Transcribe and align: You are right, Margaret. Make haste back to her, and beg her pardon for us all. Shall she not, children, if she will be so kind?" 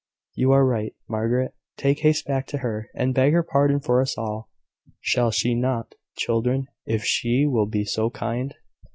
You 0.33 0.51
are 0.51 0.65
right, 0.65 0.95
Margaret. 1.07 1.53
Make 1.83 1.99
haste 1.99 2.25
back 2.25 2.47
to 2.47 2.57
her, 2.65 2.89
and 2.95 3.13
beg 3.13 3.33
her 3.33 3.43
pardon 3.43 3.79
for 3.79 4.01
us 4.01 4.17
all. 4.17 4.49
Shall 4.99 5.29
she 5.29 5.53
not, 5.53 5.93
children, 6.17 6.65
if 6.87 7.03
she 7.05 7.45
will 7.45 7.67
be 7.67 7.85
so 7.85 8.09
kind?" 8.09 8.55